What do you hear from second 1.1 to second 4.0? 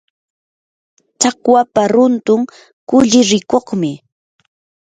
tsakwapa runtun kulli rikuqmi.